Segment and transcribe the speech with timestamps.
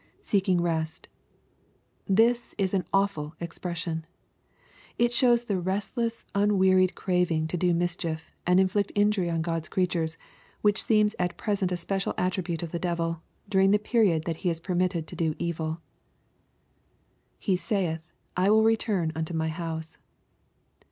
[0.21, 1.07] [Seeking rest.]
[2.07, 4.65] This is an awful expression I
[5.03, 9.69] It shows the rest less unwearied craving to do mischief, and inflict injury on God's
[9.69, 10.17] creatures,
[10.63, 14.49] which seems at present a special attribute of the devil, during the period that he
[14.49, 15.79] is permitted to do evil
[17.43, 19.99] [J3e saith, I tuiH return unto my house.